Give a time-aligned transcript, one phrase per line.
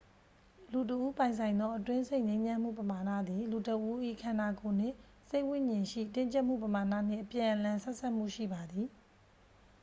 [0.71, 4.95] လူတစ်ဦးပိုင်ဆိုင်သော အတွင်းစိတ်ငြိမ်းချမ်းမှုပမာဏသည် လူတစ်ဦး၏ ခန္ဓာကိုယ်နှင့်
[5.29, 8.87] စိတ်ဝိဉာဉ်ရှိ တင်းကြပ်မှုပမာဏနှင့် အပြန်အလှန်ဆက်စပ်မှုရှိပါသည်